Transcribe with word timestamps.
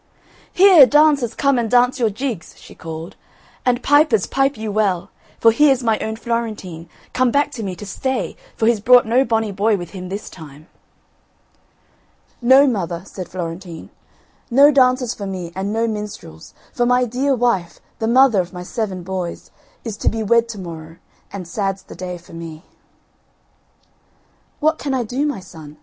"Here, 0.51 0.87
dancers 0.87 1.35
come 1.35 1.59
and 1.59 1.69
dance 1.69 1.99
your 1.99 2.09
jigs," 2.09 2.55
she 2.57 2.73
called, 2.73 3.15
"and 3.63 3.83
pipers, 3.83 4.25
pipe 4.25 4.57
you 4.57 4.71
well, 4.71 5.11
for 5.39 5.51
here's 5.51 5.83
my 5.83 5.99
own 5.99 6.15
Florentine, 6.15 6.89
come 7.13 7.29
back 7.29 7.51
to 7.51 7.61
me 7.61 7.75
to 7.75 7.85
stay 7.85 8.35
for 8.55 8.65
he's 8.65 8.79
brought 8.79 9.05
no 9.05 9.23
bonny 9.23 9.51
boy 9.51 9.77
with 9.77 9.91
him 9.91 10.09
this 10.09 10.27
time." 10.27 10.65
"No, 12.41 12.65
mother," 12.65 13.03
said 13.05 13.29
Florentine, 13.29 13.91
"no 14.49 14.71
dancers 14.71 15.13
for 15.13 15.27
me 15.27 15.51
and 15.55 15.71
no 15.71 15.87
minstrels, 15.87 16.55
for 16.73 16.87
my 16.87 17.05
dear 17.05 17.35
wife, 17.35 17.79
the 17.99 18.07
mother 18.07 18.41
of 18.41 18.51
my 18.51 18.63
seven, 18.63 19.03
boys, 19.03 19.51
is 19.83 19.97
to 19.97 20.09
be 20.09 20.23
wed 20.23 20.49
to 20.49 20.57
morrow, 20.57 20.95
and 21.31 21.47
sad's 21.47 21.83
the 21.83 21.93
day 21.93 22.17
for 22.17 22.33
me." 22.33 22.63
"What 24.59 24.79
can 24.79 24.95
I 24.95 25.03
do, 25.03 25.27
my 25.27 25.41
son?" 25.41 25.77